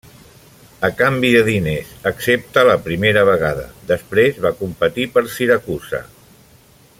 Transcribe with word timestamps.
A 0.87 0.89
canvi 1.01 1.29
de 1.33 1.41
diners, 1.47 1.91
excepte 2.11 2.63
la 2.69 2.77
primera 2.87 3.25
vegada, 3.29 3.67
després 3.93 4.41
va 4.47 4.53
competir 4.63 5.07
per 5.19 5.25
Siracusa. 5.35 6.01